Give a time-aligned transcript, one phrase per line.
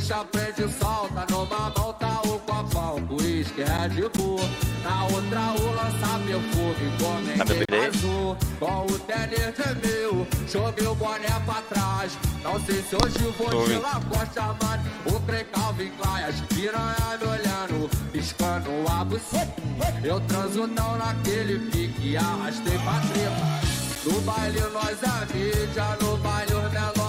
[0.00, 1.26] Puxa, prende, solta.
[1.30, 4.40] Numa mão tá o copão, uísque, Red Bull.
[4.82, 8.34] Na outra o lança perfume, comentei mais um.
[8.58, 12.18] Com o tênis de mil, joguei o boné pra trás.
[12.42, 13.82] Não sei se hoje vou de ouvindo.
[13.82, 14.82] Lacoste, mano.
[15.04, 19.54] O Crê Calvin Klein, as piranha me olhando, piscando a buceta.
[20.02, 23.70] Eu transo não naquele pique, arrastei pra treta.
[24.06, 26.99] No baile nós é mídia, no baile os menor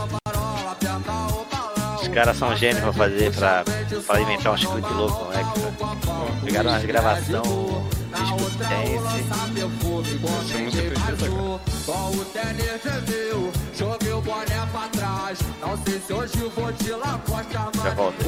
[2.11, 3.63] caras são gênios pra fazer, pra,
[4.05, 5.43] pra inventar uns clipes loucos, né?
[6.43, 7.41] Pegaram umas gravação,
[8.13, 9.31] disco dance.
[10.63, 11.41] Música é cara.
[16.97, 18.23] Lacoste, Já volto.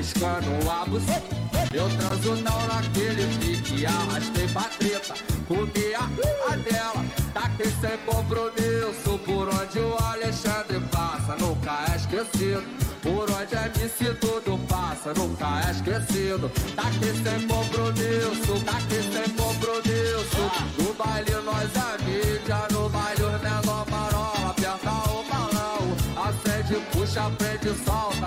[0.00, 1.36] Piscando a buceta.
[1.74, 5.14] Eu transo não naquele pique, arrastei pra treta.
[5.46, 6.04] Comi a,
[6.50, 9.18] a dela, taquei sem compromisso.
[9.26, 12.64] Por onde o Alexandre passa, nunca é esquecido.
[13.02, 16.50] Por onde é MC tudo passa, nunca é esquecido.
[16.74, 20.42] Taquei sem compromisso, taquei sem compromisso.
[20.78, 26.24] No baile nós é mídia, no baile os menor marola, aperta o balão.
[26.24, 28.19] Acende, puxa, prende, solta.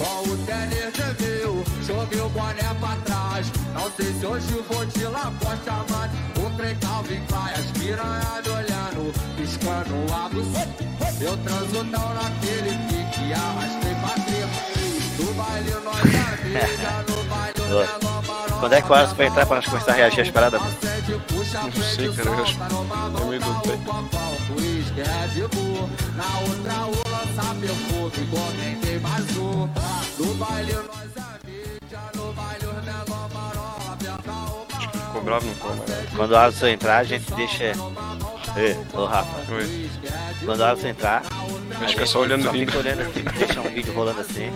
[0.00, 3.52] Com o tênis de mil, joguei o boné pra trás.
[3.74, 6.12] Não sei se hoje vou de Lacoste, mano.
[6.38, 10.84] O trem Calvin Klein, as piranha me olhando, piscando a buceta.
[11.20, 14.60] Eu transo não naquele pique, arrastei pra treta.
[15.18, 18.58] No baile nós é mídia, no baile menor.
[18.58, 20.62] Quando é que o Alisson vai entrar pra nós começar a reagir às paradas?
[20.62, 20.70] Não
[21.72, 23.40] sei, cara, eu acho que é meio
[27.40, 29.68] o lança perfume, comentei mais um.
[30.18, 34.66] No baile nós é mídia, no baile os menor marola, aperta o balão.
[35.06, 36.10] Ficou bravo, ficou, mas...
[36.16, 37.64] Quando o Alisson entrar, a gente deixa.
[38.56, 39.90] Ei, ô Rafa, Oi.
[40.44, 41.22] quando o Alisson entrar,
[41.78, 42.66] Vai ficar só olhando só rindo.
[42.66, 44.50] fica olhando assim, deixa um vídeo rolando assim.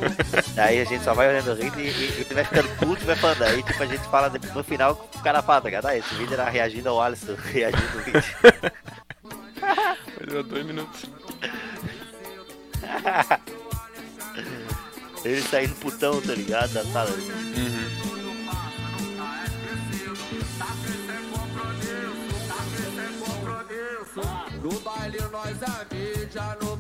[0.55, 3.17] Daí a gente só vai olhando rindo e, e, e vai ficando puto e vai
[3.17, 3.43] falando.
[3.45, 5.87] Aí tipo, a gente fala no final o cara fala, tá ligado?
[5.87, 8.25] Ah, esse vídeo era reagindo ao Alisson, reagindo ao vídeo.
[10.27, 11.05] Durar dois minutos.
[15.25, 16.73] Ele saindo putão, tá ligado?
[16.75, 17.11] Da sala.
[17.11, 18.15] Uhum.
[24.63, 26.74] No baile nós é mídia, no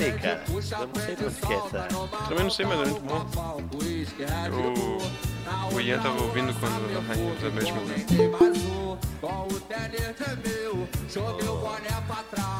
[0.00, 0.42] Que aí, cara?
[0.48, 1.88] Eu não sei onde que é essa.
[2.28, 3.26] Também não sei, mas é muito bom.
[5.70, 9.00] O, o Ian tava ouvindo quando a Rainha Isabel morreu.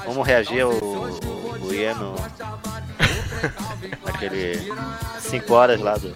[0.06, 2.14] Vamos reagir ao o Ian no-
[4.04, 4.70] Naquele
[5.20, 6.14] 5 horas lá do.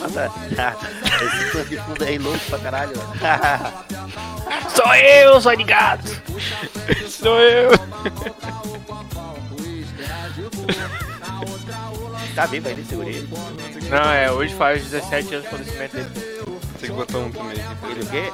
[0.00, 0.32] Nossa,
[1.24, 2.92] esse fã de fundo aí louco pra caralho.
[4.74, 6.22] Sou eu, sou de gato.
[7.08, 7.70] Sou eu!
[12.34, 13.28] tá vivo ainda, segurei.
[13.88, 16.33] Não, é, hoje faz 17 anos do falecimento dele.
[16.80, 17.56] Tem que botar um também.
[17.90, 18.30] Ele o quê?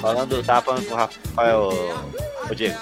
[0.00, 1.68] Falando, tava falando com o Rafael,
[2.50, 2.78] ô Diego.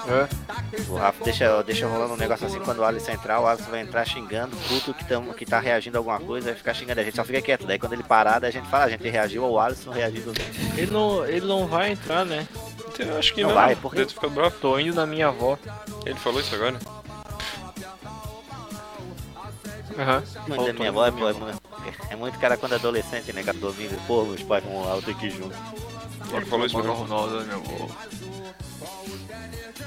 [0.89, 3.81] O Rafa deixa, deixa rolando um negócio assim quando o Alisson entrar, o Alisson vai
[3.81, 7.05] entrar xingando, puto que, tamo, que tá reagindo a alguma coisa, vai ficar xingando a
[7.05, 7.67] gente, só fica quieto.
[7.67, 10.33] Daí quando ele parar, daí a gente fala, a gente reagiu ao Alisson reagindo.
[10.77, 12.47] Ele não, ele não vai entrar, né?
[12.99, 13.57] Eu acho que Não não.
[13.57, 13.99] vai, por quê?
[13.99, 14.57] Deve ficar bravo.
[14.61, 15.59] Tô indo na minha avó.
[16.05, 16.79] Ele falou isso agora?
[19.99, 20.23] Aham.
[20.49, 23.43] Mas a minha avó é, é, é muito cara quando é adolescente, né?
[23.43, 25.57] Cara, domingo, pô, meus pais vão lá, eu tenho que ir junto.
[26.33, 26.95] Ele falou isso agora?
[26.95, 27.91] Ronaldo, meu avô.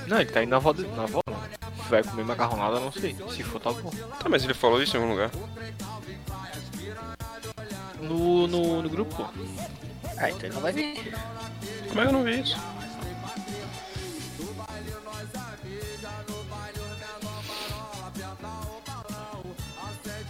[0.08, 1.40] Não, ele tá indo na avó, dele- na avó não.
[1.84, 3.16] Se vai comer macarronada, não sei.
[3.32, 3.90] Se for, tá bom.
[4.20, 5.32] Tá, mas ele falou isso em algum lugar.
[8.02, 9.30] No, no, no grupo.
[10.18, 11.14] Ah, então ele não vai vir.
[11.90, 12.58] Como é que eu não vi isso?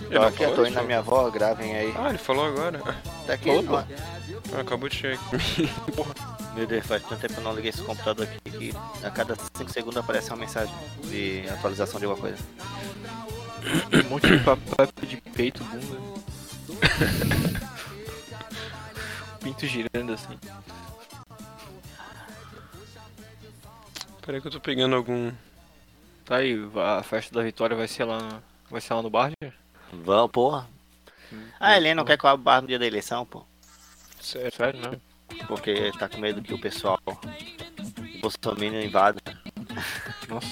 [0.10, 0.72] Ele Ó, eu falou tô isso?
[0.72, 1.94] indo na minha avó, gravem aí.
[1.96, 2.80] Ah, ele falou agora.
[3.28, 3.84] Tá aqui, ó.
[4.56, 5.70] Ah, acabou de chegar aqui.
[6.56, 8.74] Meu Deus, faz tanto tempo que eu não liguei esse computador aqui que
[9.06, 10.74] a cada 5 segundos aparece uma mensagem
[11.04, 12.44] de atualização de alguma coisa.
[14.06, 15.98] Um monte de papo de peito, bunda.
[19.44, 20.40] Pinto girando assim.
[24.26, 25.32] Peraí que eu tô pegando algum.
[26.26, 29.32] Tá aí, a festa da vitória vai ser lá no, vai ser lá no bar,
[29.42, 29.52] já?
[29.92, 30.68] Vamos, porra.
[31.60, 33.44] Ah, ele não quer que eu abra o bar no dia da eleição, pô.
[34.22, 35.02] Sério, sério mesmo.
[35.48, 37.00] Porque tá com medo que o pessoal
[38.22, 39.20] Bolsonaro invada.
[40.28, 40.48] Nossa.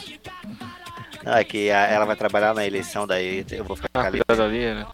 [1.23, 4.21] Não, é que a- ela vai trabalhar na eleição, daí eu vou ficar Ah, ali.
[4.27, 4.85] ali, né?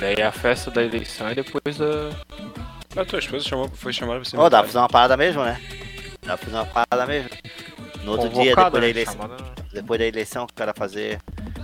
[0.00, 2.10] Daí é a festa da eleição e depois da.
[3.00, 5.44] A tua esposa chamou, foi chamada pra ser Ô, dá pra fazer uma parada mesmo,
[5.44, 5.60] né?
[6.22, 7.30] Dá pra fazer uma parada mesmo.
[8.02, 8.88] No outro dia, depois da né?
[8.90, 11.20] eleição, Chamada- depois da eleição, o cara fazer.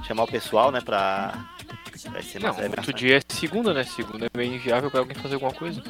[0.06, 1.46] Chamar o pessoal, né, pra.
[2.10, 3.84] Vai ser Não, outro dia é segunda, né?
[3.84, 5.82] Segunda é meio inviável pra alguém fazer alguma coisa.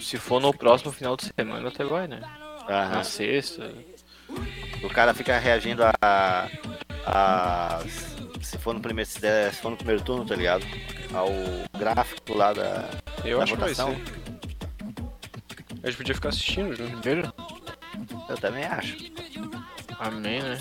[0.00, 2.20] Se for no próximo final de semana, até vai, né?
[2.68, 2.88] Aham.
[2.90, 3.70] Na sexta.
[4.82, 6.48] O cara fica reagindo a.
[7.06, 7.80] a
[8.40, 9.08] se for no primeiro.
[9.10, 10.64] Se, der- se for no primeiro turno, tá ligado?
[11.12, 11.28] Ao
[11.78, 12.88] gráfico lá da.
[13.24, 13.94] Eu da acho que vai votação.
[13.94, 14.24] ser.
[15.82, 16.96] A gente podia ficar assistindo junto.
[17.02, 17.32] Veja.
[18.28, 18.96] Eu também acho.
[19.98, 20.58] Amém, né?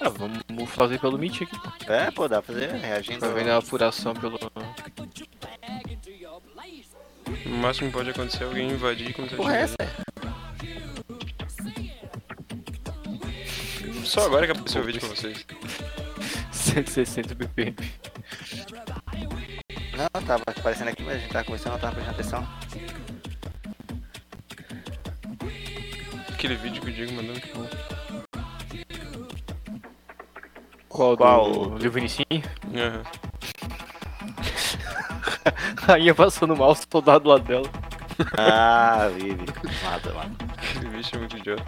[0.00, 1.56] Ah, vamos fazer pelo Meet aqui.
[1.88, 3.18] É, pô, dá pra fazer reagindo.
[3.20, 4.38] Pra ver a apuração pelo.
[7.46, 9.80] O máximo que pode acontecer é alguém invadir quando tá Porra, é chegando.
[9.80, 10.02] essa?
[14.04, 15.46] Só agora que apareceu o vídeo pra vocês.
[16.52, 17.76] 160 BPM.
[19.96, 22.48] Não, tava aparecendo aqui, mas a gente tava conversando, não tava prestando atenção.
[26.32, 27.68] Aquele vídeo que o Diego mandou, que bom.
[30.92, 31.16] Qual?
[31.16, 31.70] Qual?
[31.70, 32.42] Do Vinicinho?
[32.74, 33.02] Aham.
[35.88, 37.68] Rainha passando mal, soldado do lado dela.
[38.38, 39.46] Ah, vive.
[39.82, 40.30] Mata, mata.
[40.58, 41.64] Aquele bicho é muito idiota.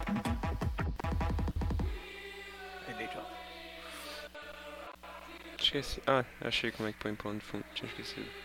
[5.59, 6.03] Esqueci.
[6.07, 7.65] Ah, achei como é que põe plano de fundo.
[7.75, 8.44] Tinha esquecido.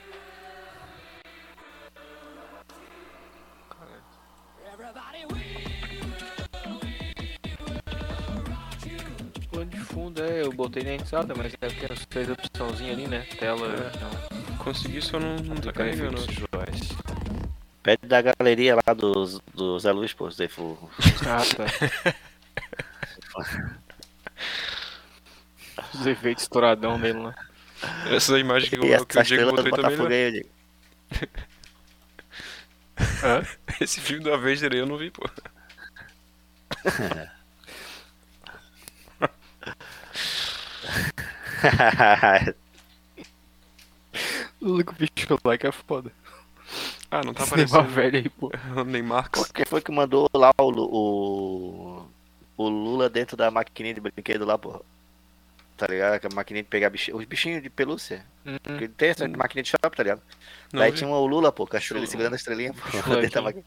[10.00, 13.26] Fundo é, eu botei na entrada, mas é que as três opçãozinhas ali, né?
[13.38, 13.68] Tela.
[13.68, 13.92] É.
[14.00, 16.18] Não, Consegui, só não, não tá carregando.
[16.18, 16.80] efeitos visuais.
[17.84, 20.78] Pede da galeria lá dos, dos Zé Luiz, pô, Zé Fu.
[21.26, 21.66] Ah, tá.
[25.94, 27.36] Os efeitos estouradão dele lá.
[28.12, 29.98] Essa imagem que, E o- que o Diego do botou também.
[30.32, 30.40] Né?
[30.40, 30.46] eu.
[33.24, 33.44] Hã?
[33.80, 35.28] Esse filme do Avenger aí eu não vi, pô.
[44.62, 46.12] O Luco bicho like é foda.
[47.10, 47.96] Ah, não tá Esse Neymar aparecendo.
[47.96, 48.52] velho aí, pô.
[48.80, 49.30] O Neymar.
[49.54, 52.08] Quem foi que mandou lá o, o,
[52.58, 54.84] o Lula dentro da maquininha de brinquedo lá, pô?
[55.78, 56.26] Tá ligado?
[56.26, 58.26] A maquininha de pegar bichinho, os bichinhos de pelúcia.
[58.46, 60.22] Hum, Que tem essa maquininha de shopping, tá ligado?
[60.74, 60.98] Não Daí vi.
[60.98, 62.06] tinha o Lula, pô, estrela, Show.
[62.08, 62.82] segurando a estrelinha, pô,
[63.16, 63.64] dentro da aqui.
[63.64, 63.66] maquininha.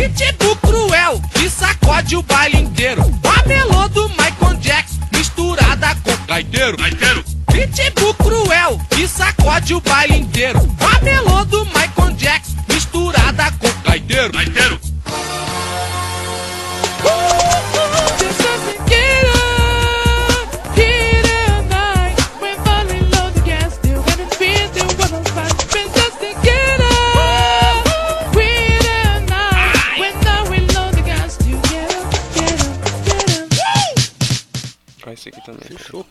[0.00, 3.02] Pitbull cruel que sacode o baile inteiro.
[3.22, 6.78] A melô do Michael Jackson misturada com gaiteiro.
[6.78, 7.22] gaiteiro.
[7.52, 10.58] Pitbull cruel que sacode o baile inteiro.
[10.80, 14.32] A melô do Michael Jackson misturada com gaiteiro.
[14.32, 14.79] gaiteiro.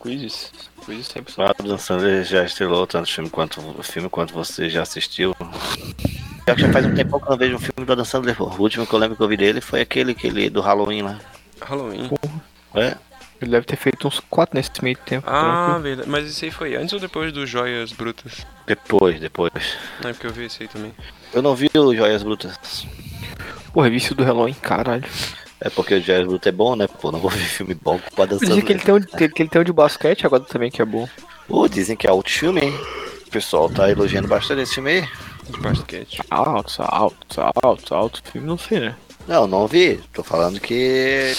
[0.10, 0.52] Quizzes.
[0.86, 1.46] Quizzes sempre O são.
[1.46, 5.36] Adam Sandler já estrelou tanto filme quanto, filme quanto você já assistiu.
[6.46, 8.36] Pior que já faz um tempo que eu não vejo um filme do Adam Sandler,
[8.36, 8.46] pô.
[8.46, 11.20] O último que eu lembro que eu vi dele foi aquele, aquele do Halloween lá.
[11.62, 12.10] Halloween.
[12.74, 12.96] É?
[13.42, 15.26] Ele deve ter feito uns 4 nesse meio tempo.
[15.30, 15.84] Ah, tranquilo.
[15.84, 16.10] verdade.
[16.10, 18.46] Mas esse aí foi antes ou depois do Joias Brutas?
[18.68, 19.78] Depois, depois.
[20.02, 20.94] Não, é porque eu vi esse aí também.
[21.34, 22.86] Eu não vi o Joias Brutas.
[23.72, 25.08] Pô, revista do Halloween, caralho.
[25.62, 26.88] É porque o Joias Brutas é bom, né?
[26.88, 29.06] Pô, não vou ver filme bom com o Adam Dizem que ele Sandler.
[29.06, 31.08] tem, um, que ele tem um de basquete agora também, que é bom.
[31.48, 32.74] Pô, dizem que é outro filme, hein?
[33.28, 35.10] O pessoal tá elogiando bastante esse filme aí.
[35.50, 36.22] De basquete.
[36.30, 38.22] Altos, altos, altos, altos.
[38.32, 38.96] Filme não sei, né?
[39.28, 40.00] Não, não vi.
[40.14, 41.34] Tô falando que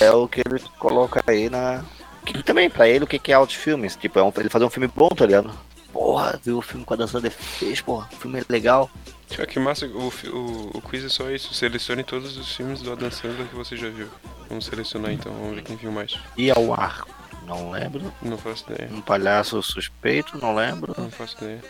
[0.00, 1.84] é o que ele coloca aí na.
[2.24, 3.96] Que também, pra ele, o que é altos filmes?
[3.96, 5.50] Tipo, é um, ele fazer um filme bom, tá ligado?
[5.92, 8.08] Porra, viu o filme que o Adam Sandler fez, porra.
[8.12, 8.90] O filme é legal.
[9.38, 11.52] Ah, que massa, o, o, o quiz é só isso.
[11.54, 14.08] Selecione todos os filmes do Adam Sandler que você já viu.
[14.48, 16.18] Vamos selecionar então, vamos ver quem viu mais.
[16.36, 17.04] E ao ar.
[17.46, 18.12] Não lembro.
[18.20, 18.90] Não faço ideia.
[18.92, 20.94] Um palhaço suspeito, não lembro.
[20.98, 21.62] Não faço ideia.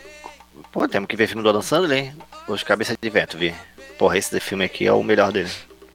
[0.71, 2.13] Pô, temos que ver filme do Adam Sandler, hein?
[2.47, 3.55] Os Cabeças de Vento, vi.
[3.97, 5.51] Porra, esse filme aqui é o melhor dele.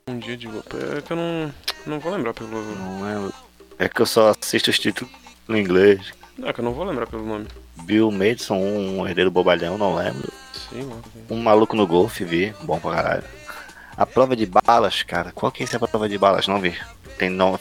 [0.07, 0.77] Um dia de louco.
[0.77, 1.55] É que eu não,
[1.87, 2.51] não vou lembrar pelo.
[2.51, 3.35] Não lembro.
[3.79, 5.13] É que eu só assisto os títulos
[5.49, 6.13] em inglês.
[6.37, 7.47] Não, é que eu não vou lembrar pelo nome.
[7.83, 10.33] Bill Madison, um herdeiro bobalhão, não lembro.
[10.71, 10.97] Sei lá.
[11.31, 12.55] Um maluco no golfe, vi.
[12.63, 13.25] Bom pra caralho.
[13.97, 15.31] A prova de balas, cara.
[15.33, 16.49] Qual que é essa prova de balas?
[16.49, 16.77] Não vi.
[17.19, 17.59] Tem nome,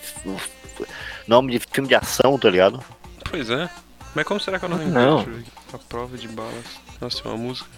[1.28, 2.84] nome de filme de ação, tá ligado?
[3.30, 3.70] Pois é.
[4.16, 5.22] Mas como será que eu não Não.
[5.22, 5.52] encontro aqui?
[5.74, 6.66] A prova de balas.
[7.00, 7.70] Nossa, tem uma música.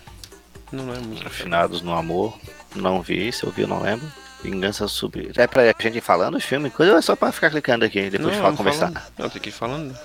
[0.71, 1.29] Não é música.
[1.29, 2.37] Finados no Amor.
[2.75, 4.05] Não vi, se eu vi, eu não lembro.
[4.43, 5.31] Vingança Sub.
[5.35, 8.09] É pra gente ir falando os filmes, coisa ou é só pra ficar clicando aqui,
[8.09, 8.91] depois de falar, conversar.
[8.91, 9.03] falando.
[9.17, 9.97] Não, tem que ir falando.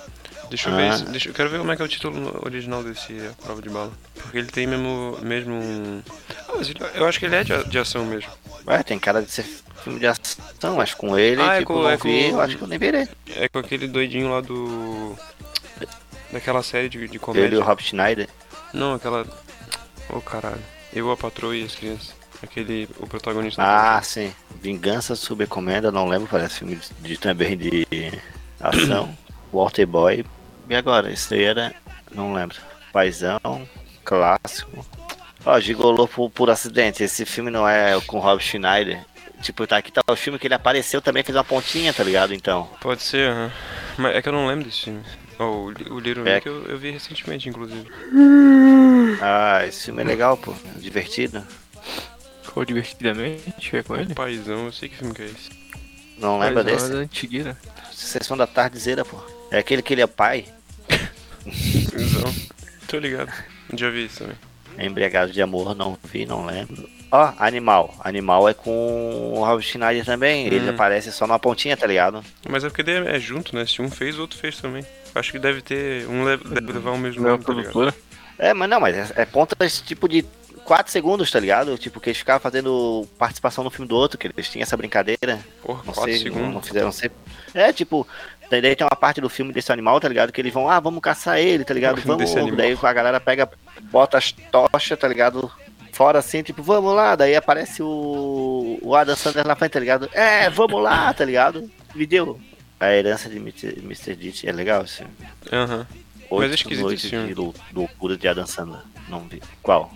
[0.51, 0.77] Deixa eu Ah.
[0.77, 0.93] ver.
[0.99, 3.63] se- Deixa, eu quero ver como é que é o título original desse A Prova
[3.63, 3.93] de Bala.
[4.17, 5.17] Porque ele tem mesmo.
[5.23, 6.03] mesmo um...
[6.49, 6.53] Ah,
[6.97, 8.31] eu acho que ele é de, de ação mesmo.
[8.67, 9.45] Ué, tem cara de ser
[9.83, 12.41] filme de ação, mas com ele, Ah, é tipo, com- não é vi, com- eu
[12.43, 13.09] acho que eu nem virei.
[13.37, 15.17] É com aquele doidinho lá do.
[16.33, 17.59] Daquela série de, de Ele e comédia.
[17.59, 18.29] o Rob Schneider.
[18.75, 19.27] Não, aquela.
[20.09, 20.61] Ô caralho.
[20.93, 22.13] Eu, a patroa e as crianças.
[22.43, 22.89] Aquele.
[22.99, 23.63] O protagonista.
[23.63, 24.33] Ah, sim.
[24.63, 27.87] Vingança sob encomenda, não lembro, parece filme de, de- também de
[28.61, 29.17] ação.
[29.53, 30.25] Walter Boy.
[30.71, 31.13] E agora?
[31.33, 31.75] Era.
[32.15, 32.57] Não lembro.
[32.93, 33.69] Paizão,
[34.05, 34.87] clássico.
[35.45, 37.03] Ó, Gigolô por, por acidente.
[37.03, 39.05] Esse filme não é com o Rob Schneider.
[39.43, 42.33] Tipo, tá aqui tá o filme que ele apareceu também, fez uma pontinha, tá ligado?
[42.33, 42.71] Então.
[42.81, 43.51] Pode ser, aham.
[43.99, 45.03] Mas é que eu não lembro desse filme.
[45.41, 46.35] Ó, o, o Little É.
[46.37, 47.87] Nick eu, eu vi recentemente, inclusive.
[49.21, 50.55] Ah, esse filme é legal, pô.
[50.77, 51.43] Divertido.
[52.45, 54.15] Ficou divertidamente, é com ele?
[54.15, 55.51] Paizão, eu sei que filme que é esse.
[56.19, 56.85] Não lembra Mas, desse?
[56.93, 57.59] ó, da antigueira.
[57.93, 59.17] Sessão da tardezeira, pô.
[59.51, 60.45] É aquele que ele é pai.
[61.45, 62.35] Paizão.
[62.89, 63.33] Tô ligado.
[63.75, 64.37] Já vi isso também.
[64.79, 66.89] Embriagado de amor, não vi, não lembro.
[67.13, 67.95] Ó, Animal.
[68.01, 70.47] Animal é com o Rob Schneider também.
[70.47, 70.71] Ele Hum.
[70.71, 72.25] aparece só numa pontinha, tá ligado?
[72.49, 73.67] Mas é porque é junto, né?
[73.67, 74.85] Se um fez, o outro fez também.
[75.15, 76.07] Acho que deve ter.
[76.09, 77.95] Um le- deve levar o mesmo Não é nome, tá.
[78.39, 80.25] É, mas não, mas é, é pontas tipo de
[80.65, 81.77] 4 segundos, tá ligado?
[81.77, 85.41] Tipo, que eles ficavam fazendo participação no filme do outro, que eles tinham essa brincadeira.
[85.63, 86.55] Porra, Não 4 sei, não, segundos.
[86.55, 87.19] não fizeram sempre.
[87.53, 88.07] É, tipo,
[88.51, 90.33] daí daí tem uma parte do filme desse animal, tá ligado?
[90.33, 92.01] Que eles vão, ah, vamos caçar ele, tá ligado?
[92.03, 92.35] Vamos.
[92.57, 93.49] Daí a galera pega,
[93.91, 95.51] bota as tochas, tá ligado?
[95.93, 97.15] Fora assim, tipo, vamos lá.
[97.17, 100.09] Daí aparece o, o Adam Sandler na frente, tá ligado?
[100.13, 101.71] É, vamos lá, tá ligado?
[101.95, 102.41] Me deu.
[102.79, 104.15] A herança de Mr.
[104.17, 105.05] Ditch é legal, assim.
[105.53, 105.87] Aham.
[106.31, 107.29] Oito é esquisito esse filme.
[107.29, 108.81] de lou- loucura de Adam Sandler.
[109.09, 109.43] Não vi.
[109.63, 109.93] Qual?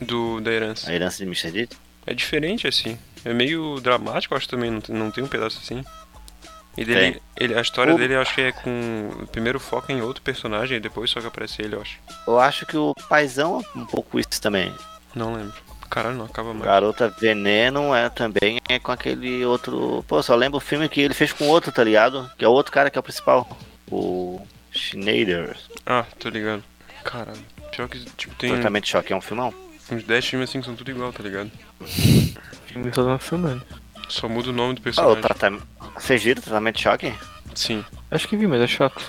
[0.00, 0.90] Do, da herança.
[0.90, 1.50] A herança de Mr.
[1.50, 1.72] Ditch?
[2.06, 2.96] É diferente, assim.
[3.24, 4.70] É meio dramático, acho também.
[4.70, 5.82] Não não tem um pedaço assim.
[6.76, 9.26] E dele, ele, a história O- dele, eu acho que é com.
[9.30, 11.98] Primeiro foca em outro personagem, e depois só que aparece ele, eu acho.
[12.26, 14.74] Eu acho que o paizão é um pouco isso também.
[15.14, 15.52] Não lembro.
[15.90, 16.64] Caralho, não acaba mais.
[16.64, 20.02] Garota Veneno é também é com aquele outro.
[20.08, 22.30] Pô, só lembro o filme que ele fez com outro, tá ligado?
[22.38, 23.46] Que é o outro cara que é o principal.
[23.90, 24.40] O
[24.74, 25.54] Schneider.
[25.84, 26.64] Ah, tô ligado.
[27.04, 27.38] Caralho.
[27.76, 29.52] Pior que, tipo, tem Totalmente choque, é um filmão.
[29.90, 31.50] uns 10 filmes assim que são tudo igual, tá ligado?
[32.66, 33.62] Filme só não filmando.
[34.08, 35.20] Só muda o nome do Ah, o personagem.
[35.22, 35.66] tratamento.
[35.96, 37.12] Vocês viram o tratamento de choque?
[37.54, 37.84] Sim.
[38.10, 39.02] Acho que vi, mas é chato.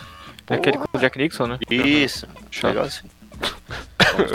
[0.48, 1.60] É aquele com o Jack Nixon, né?
[1.70, 2.28] Isso.
[2.52, 2.70] Chato.
[2.72, 3.08] Legal assim.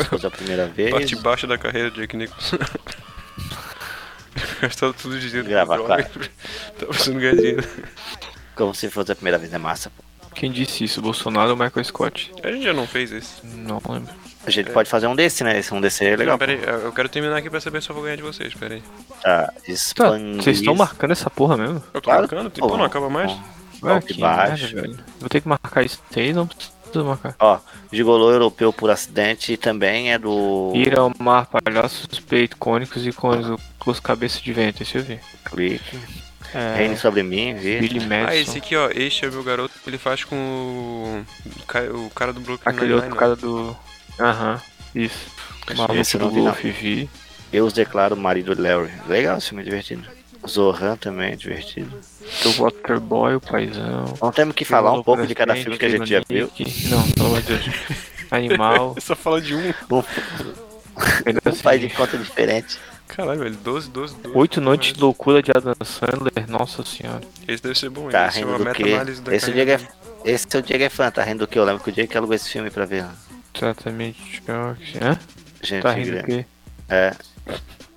[0.09, 0.91] Fosse a primeira vez.
[0.91, 2.59] Parte baixa da carreira de Jack Nicholson.
[4.61, 5.49] Gastado tudo de dinheiro.
[5.49, 6.11] Gravar, com droga.
[6.79, 7.69] Tá precisando ganhar dinheiro.
[8.55, 9.91] Como se fosse a primeira vez, é massa.
[9.91, 10.03] pô.
[10.35, 11.03] Quem disse isso?
[11.03, 12.33] Bolsonaro ou Michael Scott?
[12.43, 13.45] A gente já não fez esse.
[13.45, 14.13] Não lembro.
[14.49, 15.59] A gente pode fazer um desse, né?
[15.59, 16.33] Esse um desse é legal.
[16.35, 18.55] Não, pera aí, eu quero terminar aqui pra saber se eu vou ganhar de vocês,
[18.55, 18.83] pera aí.
[19.23, 20.43] Tá, Tá, expandir.
[20.43, 21.77] vocês estão marcando essa porra mesmo?
[21.93, 22.21] Eu tô Claro.
[22.23, 22.51] marcando?
[22.51, 23.31] Pô, não acaba mais?
[23.83, 24.75] Ó, Ah, que baixo.
[24.75, 25.05] merda.
[25.21, 27.35] Vou ter que marcar isso aí, não preciso marcar.
[27.39, 27.59] Ó,
[27.93, 30.73] Gigolô Europeu por acidente também é do.
[30.75, 35.03] Ir ao mar, palhaços suspeito, cônicos e cônicos com os cabeças de vento, esse eu
[35.05, 35.21] vi.
[35.45, 35.99] Clique.
[36.55, 37.79] É, Reine sobre mim, vi.
[37.79, 38.29] Billy Madison.
[38.31, 41.25] Ah, esse aqui, ó, este é meu garoto, ele faz com o,
[41.61, 43.77] o ca- o cara do Brooklyn Aquele outro cara do...
[44.19, 44.61] Aham,
[44.95, 45.31] isso.
[45.77, 46.31] Maluco Esse do.
[46.31, 47.09] Wolf, vi.
[47.53, 48.91] Eu os declaro marido de Larry.
[49.07, 50.05] Legal esse filme, divertido.
[50.47, 51.91] Zohan também é divertido.
[52.43, 54.05] Do Waterboy, o paizão.
[54.21, 56.51] Não temos que falar um pouco de cada filme que a gente já viu.
[56.91, 57.65] Não, pelo amor de Deus.
[58.31, 58.95] Animal.
[59.01, 59.69] Só fala de um.
[59.91, 60.03] Um, um
[61.45, 62.79] assim, faz de conta diferente.
[63.09, 64.37] Caralho, velho, 12, 12, 12.
[64.37, 67.23] Oito noites de loucura de Adam Sandler, nossa senhora.
[67.47, 68.85] Esse deve ser bom, Tá esse é rindo uma do quê?
[68.85, 69.81] meta-análise da Esse Diego é,
[70.27, 71.59] esse é o Diego é fã, tá rindo do que?
[71.59, 73.07] Eu lembro que o Diego que alugou esse filme pra ver.
[73.53, 74.99] Tratamento de choque.
[75.03, 75.19] Hã?
[75.63, 76.27] Gente, Tá rindo grande.
[76.27, 76.47] quê?
[76.89, 77.13] É.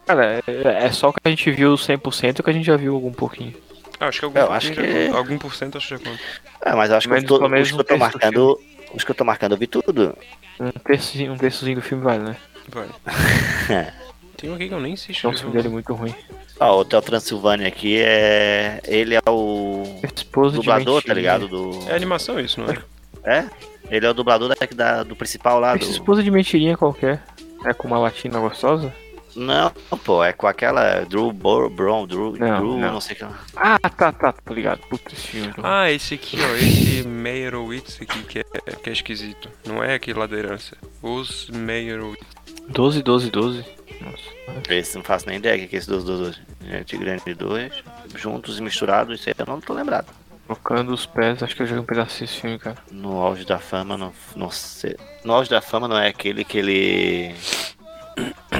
[0.07, 2.75] Cara, é, é só o que a gente viu 100% ou que a gente já
[2.75, 3.53] viu algum pouquinho.
[3.99, 5.17] Ah, acho que algum, Eu pouquinho acho já que- conta.
[5.17, 6.23] algum por cento acho que já conta.
[6.65, 8.59] É, mas eu acho que Mas eu tô, os que eu tô marcando.
[8.93, 10.17] Os que eu tô marcando eu vi tudo.
[10.59, 12.35] Um terçozinho, um terçozinho do filme vale, né?
[12.67, 12.87] Vai.
[14.37, 15.23] Tem um aqui que eu nem assisti.
[15.23, 16.13] Nossa, filme dele é muito ruim.
[16.59, 18.81] Ó, o Hotel Transilvânia aqui é.
[18.85, 19.83] Ele é o.
[20.15, 21.47] Esposa dublador, de tá ligado?
[21.47, 21.87] Do.
[21.89, 22.77] É animação isso, não é?
[23.23, 23.45] É?
[23.91, 25.75] Ele é o dublador da, da- do principal lá.
[25.75, 25.83] Do...
[25.83, 27.21] Esposa de mentirinha qualquer.
[27.65, 28.91] É com uma latina gostosa?
[29.35, 29.71] Não,
[30.03, 32.93] pô, é com aquela Drew Bor Brown, Drew, Não, Drew não.
[32.93, 33.01] não.
[33.01, 33.25] sei o que.
[33.55, 34.79] Ah, tá, tá, tô ligado.
[34.89, 35.53] Puta, esse filme.
[35.63, 38.43] Ah, esse aqui, ó, esse Meyerowitz aqui que é,
[38.83, 39.49] que é esquisito.
[39.65, 40.75] Não é aquele lá da herança.
[41.01, 42.25] Os Meyerowitz.
[42.69, 43.65] 12, 12, 12.
[44.01, 44.73] Nossa.
[44.73, 46.41] Esse não faço nem ideia o que é esse dos dois hoje.
[46.65, 47.71] Gente grande dois,
[48.15, 50.07] juntos e misturados, isso aí eu não tô lembrado.
[50.45, 52.77] Trocando os pés, acho que eu joguei um pedacinho desse filme, cara.
[52.91, 54.97] No auge da fama, não, não sei.
[55.23, 57.35] No auge da fama não é aquele que ele.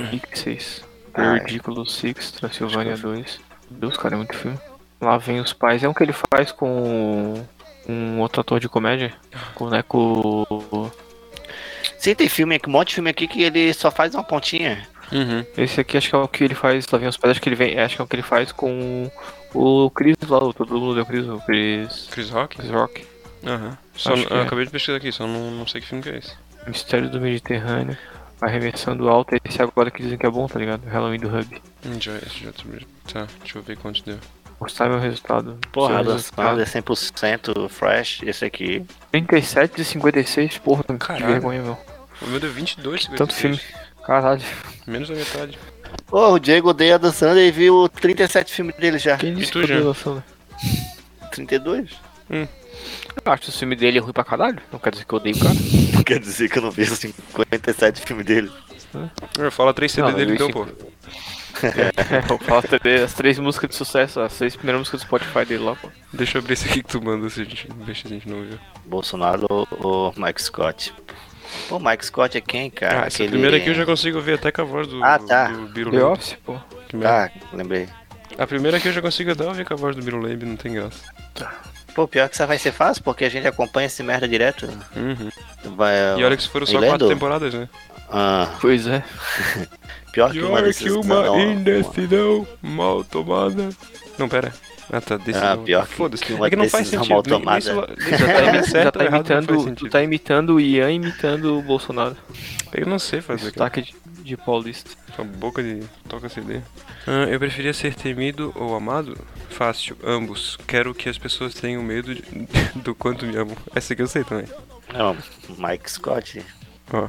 [0.10, 0.84] Pixies.
[1.14, 1.34] Ah, The é.
[1.40, 3.40] Ridiculous Six, Transilvânia 2.
[3.70, 4.58] Deus, cara, é muito filme.
[5.00, 5.84] Lá vem os pais.
[5.84, 7.46] É um que ele faz com
[7.88, 9.14] um outro ator de comédia.
[9.56, 10.46] Com, né, com
[11.98, 14.88] Sim, tem filme aqui, um monte de filme aqui que ele só faz uma pontinha.
[15.12, 15.46] Uhum.
[15.58, 16.88] Esse aqui acho que é o que ele faz.
[16.90, 17.80] Lá vem os pais, acho que ele vem.
[17.80, 19.12] Acho que é o que ele faz com
[19.54, 22.08] o Chris lá, o todo mundo deu Chris, o Chris.
[22.12, 22.58] Chris Rock?
[22.58, 23.06] Chris Rock.
[23.46, 23.78] Aham.
[23.94, 24.42] Que eu é.
[24.44, 26.34] acabei de pesquisar aqui, só não, não sei que filme que é esse.
[26.68, 27.98] Mistério do Mediterrâneo.
[28.40, 29.36] Arremessando alto.
[29.44, 30.88] Esse agora que dizem que é bom, tá ligado?
[30.88, 31.62] Halloween do Hub.
[31.86, 32.88] Hum, Já, esse já descobri.
[33.12, 34.18] Tá, deixa eu ver quantos deu.
[34.60, 35.58] Mostrar meu resultado.
[35.72, 36.66] Porra, Seu resultado.
[36.66, 38.22] Sandler 100% fresh.
[38.24, 38.86] Esse aqui.
[39.12, 41.26] 37 de 56, porra, que Caralho.
[41.28, 41.78] vergonha, meu.
[42.22, 43.60] O meu deu 22, Tanto 56.
[43.60, 43.81] filme.
[44.06, 44.42] Caralho.
[44.88, 45.58] Menos da metade.
[46.12, 49.18] Ô, o Diego odeia Adam Sandler e viu 37 filmes dele já.
[49.18, 50.24] Quem disse tu, que eu né?
[51.32, 51.90] 32?
[52.30, 54.60] Eu acho que o filme dele é ruim pra caralho.
[54.72, 55.56] Não quer dizer que eu odeio o cara.
[55.94, 58.52] Não quer dizer que eu não vejo 57 filmes dele.
[59.38, 60.66] Eu falo 3 CD Não, dele então, pô.
[61.64, 65.46] É, eu falo até as três músicas de sucesso, as seis primeiras músicas do Spotify
[65.46, 65.90] dele lá, pô.
[66.12, 68.28] Deixa eu abrir esse aqui que tu manda, se a gente, ver se a gente
[68.28, 68.60] não viu.
[68.86, 70.94] Bolsonaro ou, ou Mike Scott?
[71.70, 73.04] Pô, Mike Scott é quem, cara?
[73.04, 75.48] Ah, essa primeira aqui eu já consigo ver até com a voz do, Ah, tá.
[75.48, 76.14] do Biro The Lamb.
[76.14, 76.56] Office, pô.
[76.88, 77.32] Que merda.
[77.36, 77.88] Ah, lembrei.
[78.38, 80.56] A primeira aqui eu já consigo até ouvir com a voz do Biro Lamb, não
[80.56, 81.00] tem graça.
[81.94, 84.66] Pô, pior que isso vai ser fácil, porque a gente acompanha esse merda direto.
[84.96, 85.30] Uhum.
[85.76, 86.92] Vai, E olha que foram só Lendo?
[86.92, 87.68] quatro temporadas, né?
[88.10, 89.04] Ah, Pois é.
[90.14, 91.40] pior que uma decisão.
[91.40, 93.70] indecisão mal tomada.
[94.18, 94.54] Não, pera.
[94.92, 95.54] Ah, tá, decisão.
[95.54, 96.24] Ah, pior que- Foda-se.
[96.26, 97.10] que uma É que não faz sentido.
[97.10, 97.62] mal nem- nem tomada.
[97.62, 99.76] se lá- nem se Já lá tá, é certo já tá imitando.
[99.76, 102.18] Tu tá imitando o Ian imitando o Bolsonaro.
[102.74, 103.70] Eu não sei fazer, cara.
[103.72, 104.92] Sotaque de, de paulista.
[105.16, 106.60] Sua boca de toca CD.
[107.08, 109.18] Ah, eu preferia ser temido ou amado?
[109.50, 110.58] Fácil, ambos.
[110.68, 112.24] Quero que as pessoas tenham medo de-
[112.84, 113.56] do quanto me amam.
[113.74, 114.46] Essa aqui eu sei também.
[114.94, 115.16] Não,
[115.58, 116.44] Mike Scott.
[116.92, 117.08] Ó.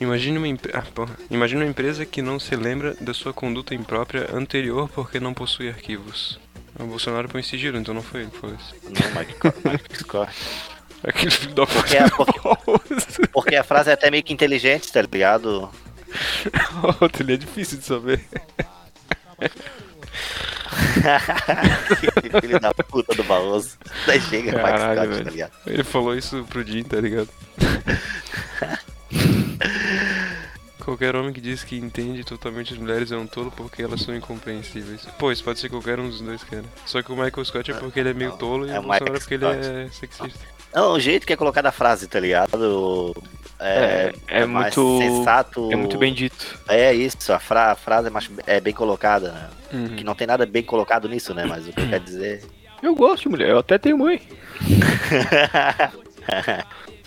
[0.00, 0.84] Imagine uma, empre- ah.
[1.30, 5.68] Imagine uma empresa que não se lembra da sua conduta imprópria anterior porque não possui
[5.68, 6.38] arquivos.
[6.78, 8.74] O Bolsonaro põe sigilo, então não foi ele que falou isso.
[8.84, 9.34] Não, Mike,
[9.68, 10.32] Mike Scott.
[11.02, 15.02] Aquele filho da Porque, é- porque, porque a frase é até meio que inteligente, tá
[15.02, 15.70] ligado?
[17.00, 18.20] Outro, ele é difícil de saber.
[22.40, 23.76] Filho da puta do Barroso.
[24.06, 25.24] Daí chega Mike Caralho, Scott, velho.
[25.24, 25.52] tá ligado?
[25.66, 27.28] Ele falou isso pro Jim, tá ligado?
[30.88, 34.16] Qualquer homem que diz que entende totalmente as mulheres é um tolo porque elas são
[34.16, 35.04] incompreensíveis.
[35.18, 36.64] Pô, isso pode ser qualquer um dos dois, cara.
[36.86, 39.16] Só que o Michael Scott é porque ele é meio tolo e É o Bolsonaro
[39.16, 40.40] é porque ele é sexista.
[40.74, 43.14] Não, o jeito que é colocado a frase, tá ligado?
[43.60, 45.70] É, É- é mais muito- sensato.
[45.70, 46.58] É muito bem dito.
[46.66, 49.50] É isso, a, fra- a frase é, mais, é bem colocada, né?
[49.74, 49.88] Uhum.
[49.94, 51.44] Que não tem nada bem colocado nisso, né?
[51.44, 52.42] Mas o que quer dizer.
[52.82, 54.22] Eu gosto de mulher, eu até tenho mãe.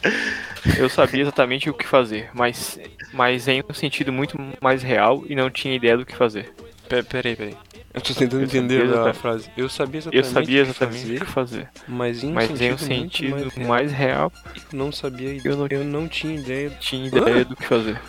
[0.77, 2.79] Eu sabia exatamente o que fazer, mas,
[3.13, 6.51] mas em um sentido muito mais real e não tinha ideia do que fazer.
[6.87, 7.57] Pe- Peraí, peraí.
[7.93, 9.49] Eu tô tentando Eu entender sabia a frase.
[9.57, 12.33] Eu sabia Eu exatamente sabia o que exatamente o fazer, que fazer, mas em um
[12.33, 15.41] mas sentido, em um muito sentido mais, mais real, real, não sabia.
[15.43, 16.69] eu não- eu não tinha ideia.
[16.79, 17.99] tinha ideia do que fazer.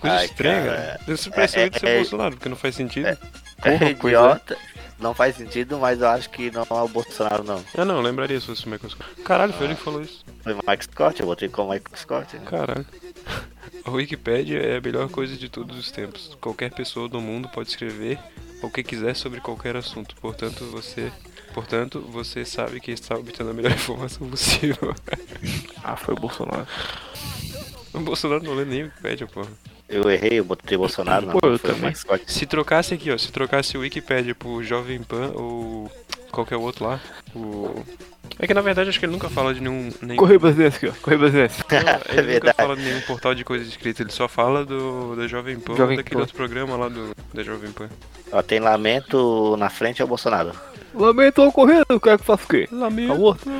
[0.00, 1.00] Coisa Ai, estranha, cara.
[1.08, 3.06] Isso parece É- muito ser é- Bolsonaro, porque não faz sentido.
[3.06, 3.16] É
[3.62, 3.90] Porra, é.
[3.90, 4.56] idiota.
[4.98, 7.64] Não faz sentido, mas eu acho que não é o Bolsonaro, não.
[7.74, 9.22] Ah, não, eu lembraria se fosse o Michael Scott.
[9.22, 10.22] Caralho, foi ele que falou isso.
[10.42, 12.36] Foi o Mike Scott, eu botei como Mike Scott.
[12.36, 12.42] né?
[12.44, 12.84] Caralho.
[13.82, 16.36] A Wikipédia é a melhor coisa de todos os tempos.
[16.38, 18.18] Qualquer pessoa do mundo pode escrever
[18.62, 20.14] o que quiser sobre qualquer assunto.
[20.16, 21.10] Portanto, você,
[21.54, 24.94] portanto, você sabe que está obtendo a melhor informação possível.
[25.82, 26.66] Ah, foi o Bolsonaro.
[27.94, 29.48] o Bolsonaro não lê nem Wikipédia, porra.
[29.90, 31.32] Eu errei, eu botei Bolsonaro, não.
[31.34, 31.92] Pô, eu também.
[32.26, 35.90] Se trocasse aqui, ó, se trocasse o Wikipédia por Jovem Pan ou
[36.30, 37.00] qualquer outro lá,
[37.34, 37.84] o...
[38.38, 39.92] É que na verdade acho que ele nunca fala de nenhum...
[40.00, 40.16] nenhum...
[40.16, 40.92] Correio brasileiro aqui, ó.
[41.02, 41.52] Correio brasileiro.
[41.70, 42.56] Não, ele nunca verdade.
[42.56, 45.96] fala de nenhum portal de coisas escritas, ele só fala do da Jovem Pan Jovem
[45.96, 46.20] daquele Pan.
[46.20, 47.88] outro programa lá do, da Jovem Pan.
[48.30, 50.52] Ó, tem lamento na frente é o Bolsonaro.
[50.94, 52.68] Lamento ocorrendo, quero que faça o quê?
[52.70, 53.50] Lamento, Tá morto?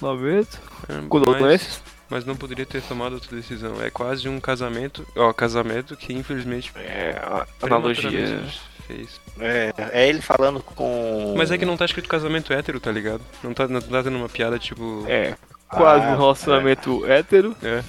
[0.00, 0.58] Lamento.
[0.88, 1.82] É, mas
[2.24, 3.80] não poderia ter tomado outra decisão.
[3.82, 8.42] É quase um casamento, ó, casamento que infelizmente É, a analogia.
[8.86, 9.20] fez.
[9.38, 11.34] É, é ele falando com.
[11.36, 13.22] Mas é que não tá escrito casamento hétero, tá ligado?
[13.42, 15.04] Não tá, não tá tendo uma piada tipo.
[15.08, 15.36] É,
[15.68, 17.56] quase Ah, um relacionamento hétero.
[17.62, 17.82] É.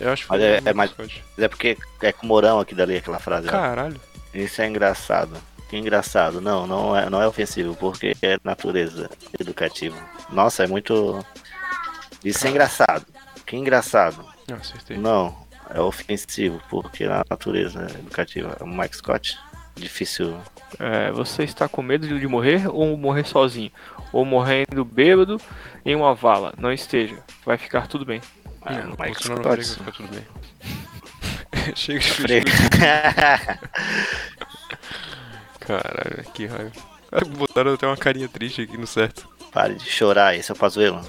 [0.00, 1.24] Eu acho que Mas foi é- o é mais- Scott.
[1.38, 3.46] É porque é com Morão aqui dali aquela frase.
[3.46, 3.50] ó.
[3.52, 4.00] Caralho.
[4.34, 5.36] Isso é engraçado.
[5.68, 6.40] Que engraçado.
[6.40, 9.96] Não, não é, não é ofensivo, porque é natureza educativa.
[10.30, 11.24] Nossa, é muito.
[12.24, 13.04] Isso é engraçado.
[13.46, 14.24] Que engraçado.
[14.50, 14.96] Ah, acertei.
[14.96, 15.36] Não,
[15.70, 18.56] é ofensivo, porque é natureza educativa.
[18.60, 19.38] O Mike Scott.
[19.74, 20.38] Difícil.
[20.78, 23.70] É, você está com medo de morrer ou morrer sozinho?
[24.12, 25.40] Ou morrendo bêbado
[25.84, 26.52] em uma vala?
[26.58, 28.20] Não esteja, vai ficar tudo bem.
[28.60, 29.64] Ah, Não, Mike Scott.
[29.64, 30.26] fica tudo bem.
[31.74, 32.44] chega de Fre- fugir.
[35.60, 36.72] Caralho, que raiva.
[37.38, 39.28] Botaram até uma carinha triste aqui no certo.
[39.52, 41.00] Pare de chorar aí, seu Pazuelo.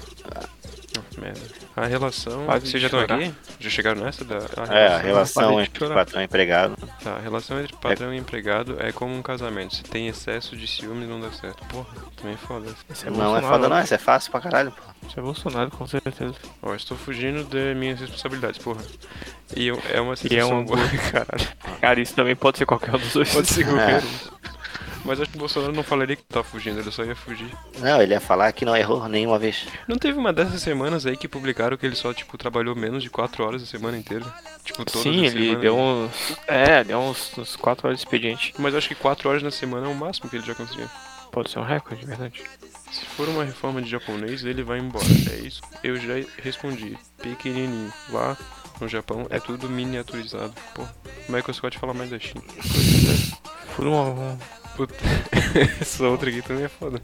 [0.98, 1.40] Oh, merda.
[1.76, 2.46] A relação.
[2.46, 3.34] De Vocês já estão aqui?
[3.58, 4.24] Já chegaram nessa?
[4.24, 5.94] Da, a É, a relação entre chorar.
[5.96, 6.76] patrão e empregado.
[7.02, 9.74] Tá, a relação entre patrão e empregado é como um casamento.
[9.74, 11.64] Se tem excesso de ciúme, não dá certo.
[11.66, 12.66] Porra, também é foda.
[12.90, 14.82] Isso é não é foda não, isso é fácil pra caralho, pô.
[15.08, 16.34] Isso é Bolsonaro, com certeza.
[16.62, 18.80] Ó, estou fugindo de minhas responsabilidades, porra.
[19.56, 20.78] E eu- é uma E é sensação um boa,
[21.10, 21.48] caralho.
[21.80, 23.32] Cara, isso também pode ser qualquer um dos dois.
[23.32, 23.64] Pode ser É.
[23.64, 24.33] qualquer um.
[25.04, 27.50] Mas acho que o Bolsonaro não falaria que tá fugindo, ele só ia fugir.
[27.78, 29.66] Não, ele ia falar que não errou nenhuma vez.
[29.86, 33.10] Não teve uma dessas semanas aí que publicaram que ele só, tipo, trabalhou menos de
[33.10, 34.24] 4 horas a semana inteira?
[34.64, 35.60] Tipo, todas Sim, ele semanas.
[35.60, 36.36] deu uns.
[36.46, 38.54] É, deu uns, uns 4 horas de expediente.
[38.58, 40.88] Mas acho que 4 horas na semana é o máximo que ele já conseguiu.
[41.30, 42.42] Pode ser um recorde, de verdade.
[42.90, 45.04] Se for uma reforma de japonês, ele vai embora.
[45.32, 45.60] É isso.
[45.82, 46.96] Eu já respondi.
[47.20, 47.92] Pequenininho.
[48.08, 48.36] Lá
[48.80, 50.54] no Japão é tudo miniaturizado.
[50.74, 52.42] Pô, o Michael Scott fala mais da China.
[53.74, 54.38] Por uma.
[54.76, 54.94] Puta.
[55.80, 57.00] Essa outra aqui também é foda.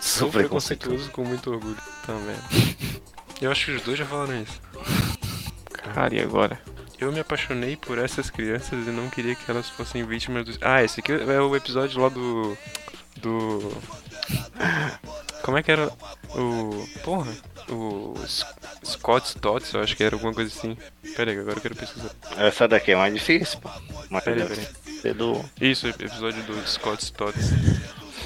[0.00, 1.10] Sou Super preconceituoso.
[1.10, 1.76] com muito orgulho.
[2.06, 2.76] Vendo?
[3.40, 4.60] Eu acho que os dois já falaram isso.
[5.94, 6.60] Cara, e agora?
[6.98, 10.58] Eu me apaixonei por essas crianças e não queria que elas fossem vítimas do.
[10.60, 12.56] Ah, esse aqui é o episódio lá do.
[13.16, 13.72] Do.
[15.42, 15.90] Como é que era?
[16.34, 16.86] O.
[17.02, 17.32] Porra.
[17.70, 18.14] O.
[18.84, 20.76] Scott Stotts, eu acho que era alguma coisa assim.
[21.16, 22.10] Pera aí, agora eu quero pesquisar.
[22.36, 23.70] Essa daqui é mais difícil, pô.
[24.10, 24.68] Mas Pera aí, pera aí.
[25.16, 25.44] Do...
[25.60, 27.50] Isso, episódio do Scott Stotts.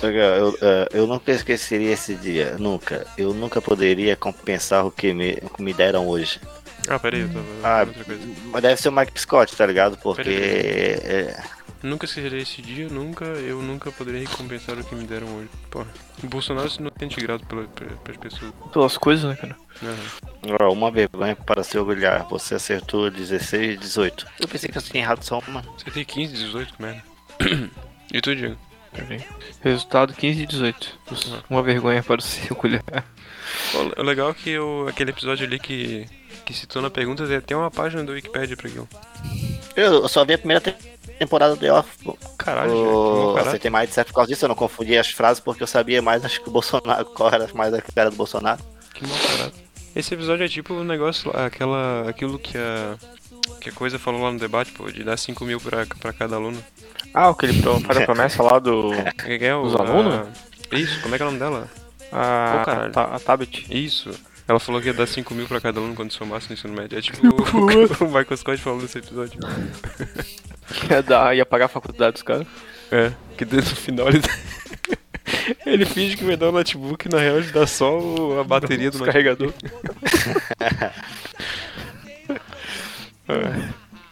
[0.02, 0.58] Eu, eu,
[0.92, 3.06] eu nunca esqueceria esse dia, nunca.
[3.16, 6.40] Eu nunca poderia compensar o que me, o que me deram hoje.
[6.88, 8.22] Ah, pera aí, eu tava Ah, outra coisa.
[8.46, 9.96] Mas deve ser o Mike Scott, tá ligado?
[9.96, 10.22] Porque.
[10.24, 11.42] Peraí, é,
[11.84, 15.50] Nunca esquecerei esse dia, nunca, eu nunca poderei recompensar o que me deram hoje.
[15.70, 15.86] Porra.
[16.22, 18.52] O Bolsonaro se não sente grato pela, pras pessoas.
[18.72, 19.54] Pelas coisas, né, cara?
[20.62, 22.26] Ó, uma vergonha para se orgulhar.
[22.30, 24.26] Você acertou 16 e 18.
[24.40, 25.60] Eu pensei que eu tinha errado só uma.
[25.60, 27.02] Você tem 15, 18, que merda.
[28.10, 28.56] e tu, Diego?
[29.62, 30.98] Resultado 15 e 18.
[31.50, 32.82] Uma vergonha para se orgulhar.
[33.74, 36.06] O o legal é que o, aquele episódio ali que,
[36.46, 38.88] que citou na pergunta tem até uma página do Wikipedia pra aquilo.
[39.76, 41.96] Eu só vi a primeira te- temporada do The Office.
[42.02, 42.16] pô.
[42.38, 44.44] Caralho, Eu gente, acertei mais de 7 por causa disso.
[44.44, 47.04] Eu não confundi as frases porque eu sabia mais, acho que o Bolsonaro.
[47.06, 48.60] Qual era mais a cara do Bolsonaro.
[48.92, 49.64] Que mau caráter.
[49.96, 52.96] Esse episódio é tipo um negócio, aquela, aquilo que a,
[53.60, 56.34] que a coisa falou lá no debate, pô, de dar 5 mil pra, pra cada
[56.36, 56.58] aluno.
[57.12, 58.90] Ah, o que ele pro- faz a promessa lá do.
[59.24, 60.14] Quem que é o, Os alunos?
[60.14, 61.70] a- Isso, como é que é o nome dela?
[62.10, 62.88] A, Ô, caralho.
[62.88, 63.66] a, Ta- a Tabit.
[63.70, 64.10] Isso.
[64.48, 66.98] Ela falou que ia dar 5 mil pra cada aluno quando somasse no ensino médio.
[66.98, 67.30] É tipo o,
[68.04, 69.38] o Michael Scott falou nesse episódio.
[70.90, 72.46] Ia, dar, ia pagar a faculdade dos caras.
[72.90, 74.20] É, que no final ele.
[75.66, 78.90] ele finge que vai dar o notebook, na real ele dá só o- a bateria
[78.90, 79.52] do Descarregador.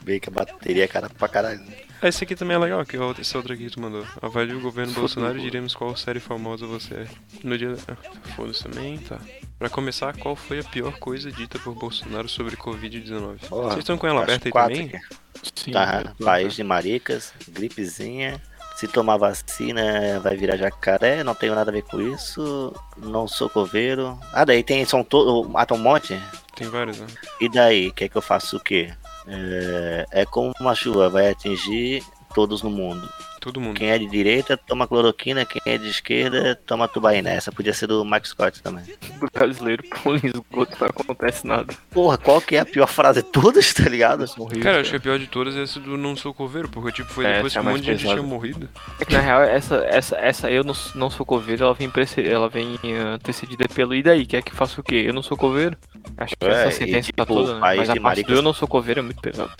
[0.03, 1.61] Bem que a bateria é cara pra caralho.
[2.03, 4.05] Ah, Esse aqui também é legal, que é esse outro aqui que tu mandou.
[4.21, 7.07] Avalie o governo Bolsonaro e diremos qual série famosa você é.
[7.45, 7.77] No dia.
[7.89, 7.97] Ah,
[8.35, 9.19] Foda-se também, tá.
[9.59, 13.49] Pra começar, qual foi a pior coisa dita por Bolsonaro sobre Covid-19?
[13.49, 14.97] Porra, Vocês estão com ela aberta aí quatro também?
[14.97, 15.07] aqui.
[15.55, 15.71] Sim.
[15.73, 18.41] Tá, país de maricas, gripezinha.
[18.77, 22.75] Se tomar vacina vai virar jacaré, não tenho nada a ver com isso.
[22.97, 24.19] Não sou coveiro.
[24.33, 25.49] Ah, daí tem, são todos.
[25.49, 26.21] Mata um monte?
[26.57, 27.07] Tem vários, né?
[27.41, 28.93] E daí, quer que eu faça o quê?
[29.27, 32.05] É, é como uma chuva, vai atingir
[32.35, 33.09] todos no mundo.
[33.43, 33.75] Todo mundo.
[33.77, 37.29] Quem é de direita toma cloroquina, quem é de esquerda toma tubaína.
[37.31, 38.85] Essa podia ser do Mike Scott também.
[39.21, 41.75] O brasileiro pula em esgoto não acontece nada.
[41.91, 44.25] Porra, qual que é a pior frase de todas, tá ligado?
[44.63, 46.93] Cara, eu acho que a pior de todas é essa do não sou coveiro, porque
[46.93, 48.69] tipo, foi É, depois que essa um é monte de gente tinha morrido.
[49.01, 52.23] É que na real, essa, essa, essa eu não, não sou coveiro, ela vem, prece-
[52.25, 52.79] ela vem
[53.13, 54.25] antecedida pelo e daí?
[54.25, 55.03] Quer que faça o quê?
[55.05, 55.77] Eu não sou coveiro?
[56.17, 57.61] Acho que É, essa e sentença tá tipo, toda, né?
[57.61, 59.51] Mas a de parte do maricas- eu não sou coveiro é muito pesado.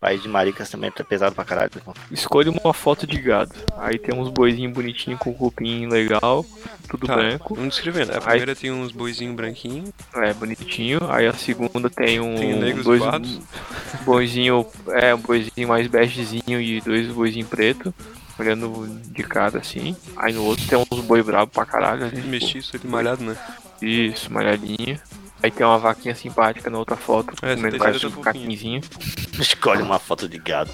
[0.00, 1.70] País de maricas também tá pesado pra caralho.
[2.10, 3.52] Escolha uma foto de gado.
[3.78, 6.44] Aí tem uns boizinhos bonitinhos com cupim legal,
[6.88, 7.54] tudo Tá, branco.
[7.54, 8.12] vamos descrevendo.
[8.16, 9.90] A primeira tem uns boizinhos branquinhos.
[10.14, 11.00] É, bonitinho.
[11.08, 13.42] Aí a segunda tem um Tem negros dois, um
[14.04, 17.94] boizinho, é, um boizinho mais begezinho e dois boizinhos preto,
[18.38, 19.96] olhando de cara assim.
[20.16, 22.20] Aí no outro tem uns boi brabo pra caralho ali.
[22.22, 23.36] Mestiço, ele malhado, né?
[23.80, 25.00] Isso, malhadinho.
[25.42, 28.22] Aí tem uma vaquinha simpática na outra foto, É, essa comendo tá um fofinha.
[28.24, 28.80] caquinzinho.
[29.40, 30.70] Escolhe uma foto de gado.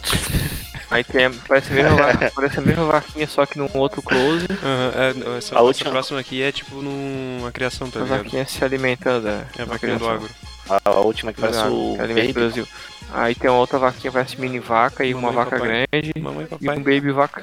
[0.90, 4.46] Aí tem, parece a mesma, va- parece a mesma vaquinha, só que num outro close.
[4.50, 8.46] Aham, é, essa, A essa última- próxima aqui é tipo numa criação, tá A vaquinha
[8.46, 9.28] se alimentando.
[9.28, 10.28] É a vaquinha do agro.
[10.68, 12.32] A, a última que parece o Alimento Baby.
[12.32, 12.68] Brasil.
[13.12, 15.86] Aí tem uma outra vaquinha parece mini vaca e uma Mamãe e vaca papai.
[15.90, 17.42] grande Mamãe e e um baby vaca.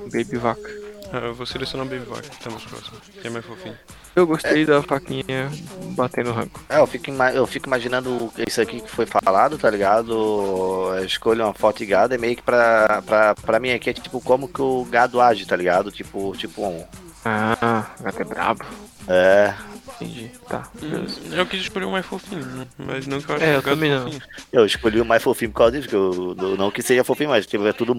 [0.00, 0.81] Um baby vaca.
[1.12, 2.26] Ah, eu vou selecionar o Baby Vaca.
[2.32, 2.96] Estamos próximo.
[3.20, 3.76] Quem é mais fofinho?
[4.16, 5.50] Eu gostei da vaquinha
[5.94, 6.60] batendo ranco.
[6.70, 10.90] É, eu fico, eu fico imaginando isso aqui que foi falado, tá ligado?
[11.04, 14.20] Escolha uma foto de gado é meio que pra, pra, pra mim aqui é tipo
[14.22, 15.90] como que o gado age, tá ligado?
[15.90, 16.84] Tipo, tipo um.
[17.24, 18.64] Ah, gato é brabo.
[19.06, 19.54] É.
[20.02, 20.30] Entendi.
[20.48, 20.68] Tá.
[20.82, 22.66] Hum, Eu quis escolher o mais fofinho, né?
[22.78, 24.02] mas não que eu acho É, que eu o gato também não.
[24.04, 24.22] fofinho.
[24.52, 27.46] Eu escolhi o mais fofinho por causa disso, que eu, não que seja fofinho, mas
[27.46, 27.94] tipo, é tudo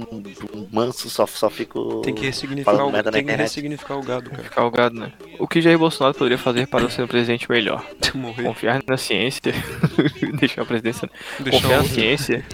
[0.71, 2.01] manso, só, só fico.
[2.01, 4.43] Tem que ressignificar, o, na tem que ressignificar o gado, cara.
[4.43, 5.11] Ficar o gado, né?
[5.39, 7.85] O que Jair Bolsonaro poderia fazer para ser um presidente melhor?
[8.13, 8.43] Morrer.
[8.43, 9.53] Confiar na ciência,
[10.39, 12.45] deixar a presidência, Deixar confiar na ciência,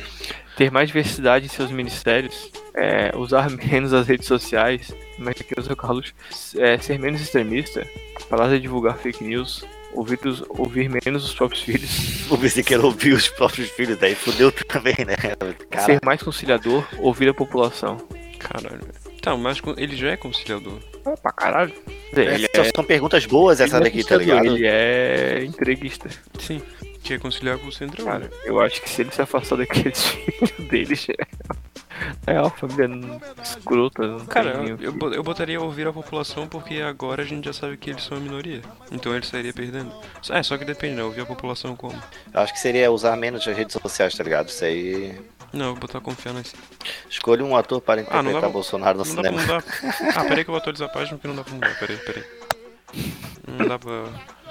[0.55, 5.45] ter mais diversidade em seus ministérios, é, usar menos as redes sociais, como é que
[5.59, 6.13] usa o Carlos,
[6.57, 7.85] é, ser menos extremista,
[8.29, 12.63] parar de divulgar fake news, ouvir, os- ouvir menos os próprios filhos, Vou ver se
[12.63, 15.15] quer ouvir os próprios filhos, daí fudeu também, né?
[15.69, 17.97] Cara, ser mais conciliador, ouvir a população.
[18.37, 18.81] Caralho.
[19.21, 20.79] Tá, mas ele já é conciliador.
[21.05, 21.73] Ah, pra caralho.
[22.13, 24.45] Ele é, são perguntas boas essa ele daqui, é tá ligado?
[24.55, 26.09] Ele é entreguista.
[26.39, 26.61] Sim.
[27.03, 28.03] Que é conciliar com o centro.
[28.05, 31.13] Cara, eu acho que se ele se afastar daqueles filhos dele, já
[32.27, 32.87] é uma família
[33.41, 34.05] escrota.
[34.05, 37.53] Não Cara, eu, eu, bo- eu botaria ouvir a população porque agora a gente já
[37.53, 38.61] sabe que eles são a minoria.
[38.91, 39.91] Então ele sairia perdendo.
[40.29, 41.03] É, só que depende, né?
[41.03, 41.99] Ouvir a população como?
[42.33, 44.49] Eu acho que seria usar menos as redes sociais, tá ligado?
[44.49, 45.17] Isso aí.
[45.51, 46.53] Não, eu vou botar confiar nesse.
[47.09, 49.41] Escolha um ator para Ah, interpretar pra- Bolsonaro no Não dá pra cinema.
[49.41, 49.63] mudar.
[50.15, 51.79] Ah, peraí que eu vou atualizar a página porque não dá pra mudar.
[51.79, 52.23] Peraí, peraí.
[53.47, 54.03] Não dá pra.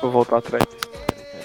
[0.02, 0.64] Vou voltar atrás.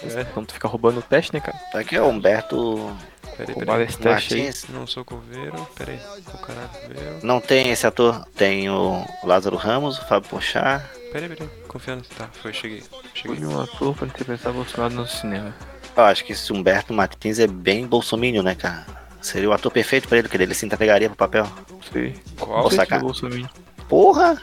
[0.04, 1.58] É, Então tu fica roubando o teste, né, cara?
[1.74, 2.96] Aqui é o Humberto
[3.38, 3.84] peraí, peraí.
[3.84, 4.44] esse teste aí.
[4.44, 4.66] Martins.
[4.70, 5.68] Não sou coveiro.
[5.76, 6.00] Peraí.
[6.34, 7.20] O caralho, coveiro.
[7.24, 10.84] Não tem esse ator, tem o Lázaro Ramos, o Fábio Pochá.
[11.12, 11.50] Peraí, peraí.
[11.68, 12.10] Confiar nesse.
[12.10, 12.84] Tá, foi, cheguei.
[13.14, 13.36] Cheguei.
[13.38, 15.54] Escolhi um ator pra interpretar Bolsonaro no cinema.
[15.96, 18.86] Eu acho que esse Humberto Martins é bem bolsominion, né, cara?
[19.22, 21.48] Seria o ator perfeito pra ele, porque ele se entregaria pro papel.
[21.92, 22.16] Sei.
[22.40, 22.68] Qual?
[22.72, 23.50] É Bolsonaro.
[23.88, 24.42] Porra!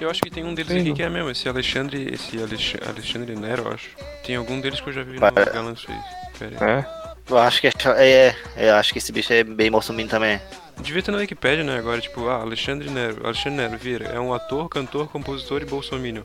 [0.00, 2.08] Eu acho que tem um deles aqui que é mesmo, esse Alexandre.
[2.12, 3.90] Esse Alex- Alexandre Nero, eu acho.
[4.24, 5.98] Tem algum deles que eu já vi no Para- Galãs fez.
[6.38, 6.80] Pera aí.
[6.80, 7.00] É?
[7.28, 10.40] Eu acho que é, é, é, eu acho que esse bicho é bem bolsominion também.
[10.80, 11.78] Devia ter na Wikipedia, né?
[11.78, 13.18] Agora, tipo, ah, Alexandre Nero.
[13.24, 14.06] Alexandre Nero, vira.
[14.06, 16.22] É um ator, cantor, compositor e bolsominion.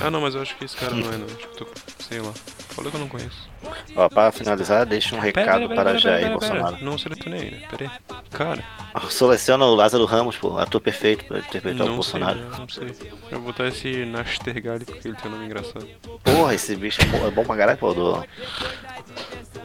[0.00, 1.26] Ah, não, mas eu acho que esse cara não é, não.
[1.26, 1.68] Acho que eu tô.
[1.98, 2.32] Sei lá.
[2.70, 3.50] Falei que eu não conheço.
[3.96, 6.78] Ó, para finalizar, deixa um recado para Jair Bolsonaro.
[6.82, 7.68] Não selecionei ainda.
[7.68, 7.90] Pera aí.
[8.30, 8.64] Cara,
[9.10, 12.38] Seleciona o Lázaro Ramos, pô, ator perfeito pra interpretar o não sei, Bolsonaro.
[12.38, 12.56] né?
[12.58, 12.88] não sei.
[13.30, 15.86] Eu vou botar esse Nastergali porque ele tem um nome engraçado.
[16.24, 18.24] Porra, esse bicho é bom, é bom pra caralho, pô, do...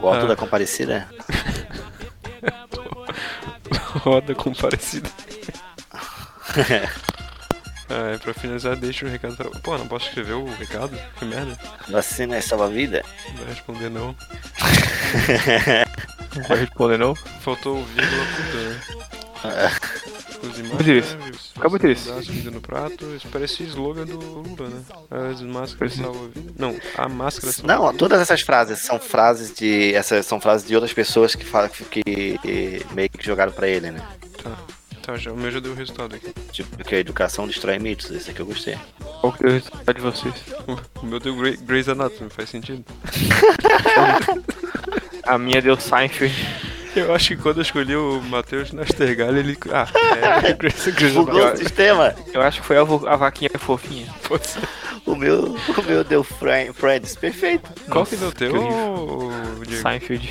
[0.00, 0.28] O Alto Ah.
[0.28, 1.08] da Comparecida.
[4.04, 5.08] Roda comparecida.
[7.90, 9.48] Ah, é pra finalizar, deixa o recado pra...
[9.60, 10.96] Pô, não posso escrever o recado?
[11.18, 11.58] Que merda.
[11.88, 13.02] Vacina é salva-vida.
[13.28, 14.14] Não vai responder não.
[16.36, 17.14] Não vai responder, não?
[17.14, 18.80] Faltou o vírgula puta, né?
[20.42, 21.52] Os Beatriz, imagens.
[21.56, 22.06] acabou, Beatriz.
[22.26, 23.06] comida no prato.
[23.16, 24.82] Isso parece slogan do Lula, né?
[25.10, 26.30] As máscaras salvam.
[26.56, 29.94] Não, a máscara salva Não, todas essas frases são frases de.
[29.94, 33.90] Essas são frases de outras pessoas que, falam, que, que meio que jogaram pra ele,
[33.90, 34.00] né?
[34.42, 34.56] Tá,
[35.08, 36.32] tá, já, o meu já deu o resultado aqui.
[36.52, 38.76] Tipo, que a educação destrói mitos, esse aqui eu gostei.
[39.20, 40.34] Qual que é o resultado de vocês?
[41.02, 42.84] O meu deu Grey- Grey's Anatomy, faz sentido?
[45.24, 46.34] A minha deu Seinfeld.
[46.96, 49.58] Eu acho que quando eu escolhi o Matheus Nastergalli, ele.
[49.70, 49.86] Ah,
[50.46, 50.54] é.
[51.12, 52.14] Bugou o sistema!
[52.32, 54.06] Eu acho que foi a, a vaquinha fofinha.
[54.26, 54.60] Pode ser.
[55.06, 57.70] O meu, o meu deu Fri- Friends, perfeito.
[57.90, 58.52] Qual que deu o teu.
[59.66, 59.82] Diego?
[59.82, 60.28] Seinfeld.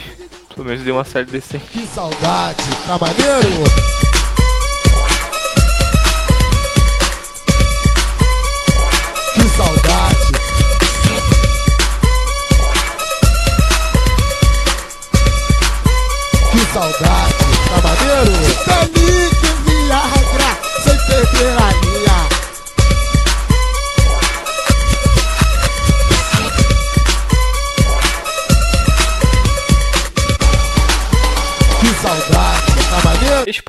[0.55, 1.65] Pelo menos deu uma série decente.
[1.65, 4.06] Que saudade, tá maneiro?